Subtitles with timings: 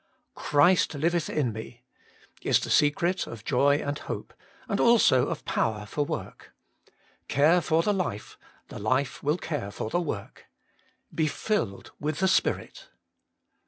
[0.33, 0.33] 2.
[0.41, 1.83] Christ liveth in me—
[2.41, 4.33] is the secret of joy and hope,
[4.67, 6.55] and also of power for work.
[7.27, 8.35] Care for the life,
[8.69, 10.45] the life will care for the work.
[10.79, 12.87] * Be filled Vvith the Spirit.'